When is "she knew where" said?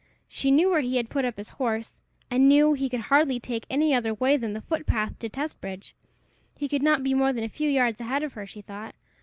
0.27-0.81